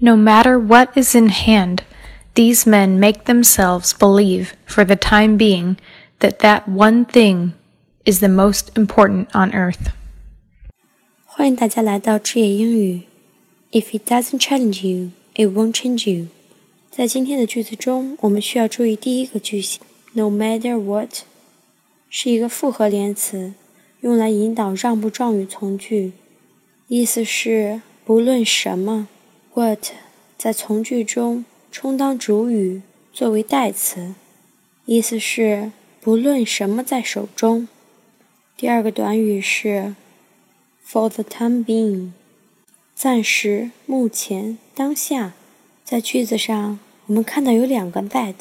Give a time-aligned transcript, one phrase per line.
[0.00, 1.82] No matter what is in hand,
[2.34, 5.76] these men make themselves believe for the time being
[6.18, 7.52] that that one thing
[8.04, 9.92] is the most important on earth.
[11.24, 13.02] 欢迎大家来到智野英语。
[13.70, 16.26] If it doesn't challenge you, it won't change you。
[16.90, 19.80] 在今天的句子中，我们需要注意第一个句型，
[20.12, 21.20] no matter what，
[22.10, 23.54] 是一个复合连词，
[24.00, 26.12] 用来引导让步状语从句，
[26.88, 29.08] 意思是不论什么
[29.57, 29.87] ，what
[30.37, 34.13] 在从句中充当主语作为代词，
[34.85, 37.67] 意思是不论什么在手中。
[38.55, 39.95] 第二个短语是
[40.87, 42.11] for the time being。
[42.93, 45.33] 暂时、目前、当下，
[45.83, 48.35] 在句子上我们看到有两个 that，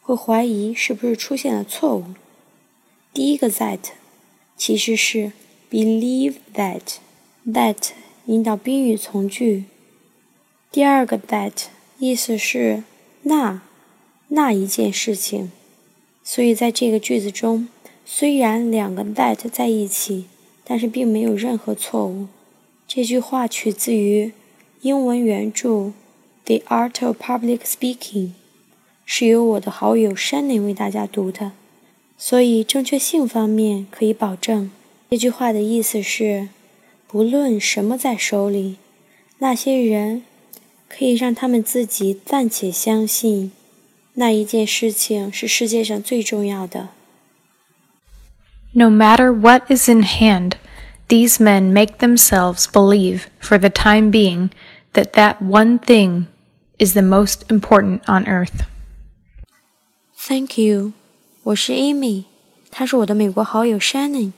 [0.00, 2.04] 会怀疑是不是出现了错误。
[3.12, 3.78] 第一个 that
[4.56, 5.30] 其实是
[5.70, 7.90] believe that，that
[8.24, 9.66] 引导宾语从句。
[10.76, 11.52] 第二个 that
[11.98, 12.82] 意思是
[13.22, 13.62] 那
[14.28, 15.50] 那一件事情，
[16.22, 17.68] 所以在这个句子中，
[18.04, 20.26] 虽然两个 that 在一起，
[20.64, 22.26] 但是并没有任何错误。
[22.86, 24.32] 这句话取自于
[24.82, 25.68] 英文原著
[26.44, 28.26] 《The Art of Public Speaking》，
[29.06, 31.52] 是由我的好友 Shannon 为大家读的，
[32.18, 34.70] 所以正确性方面可以保证。
[35.08, 36.50] 这句话的意思是：
[37.08, 38.76] 不论什么在手里，
[39.38, 40.22] 那些人
[40.95, 43.51] 可以让他们自己暂且相信
[44.15, 46.89] 那一件事情是世界上最重要的。
[48.73, 50.53] No matter what is in hand.
[51.07, 54.49] These men make themselves believe for the time being
[54.93, 56.27] that that one thing
[56.77, 58.63] is the most important on earth.
[60.15, 60.93] Thank you，
[61.43, 62.23] 我是 Amy，
[62.69, 64.31] 他是我的美国好友 Shannon，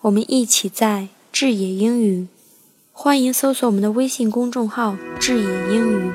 [0.00, 2.26] 我们一起在智野英语，
[3.03, 6.11] 欢迎搜索我们的微信公众号“智野英语”。